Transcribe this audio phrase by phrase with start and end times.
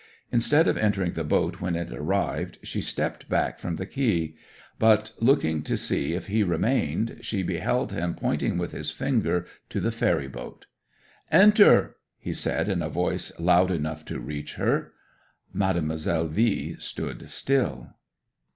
[0.31, 4.33] Instead of entering the boat when it arrived she stepped back from the quay;
[4.79, 9.79] but looking to see if he remained she beheld him pointing with his finger to
[9.79, 10.65] the ferry boat.
[11.31, 14.91] '"Enter!" he said, in a voice loud enough to reach her.
[15.53, 17.91] 'Mademoiselle V stood still.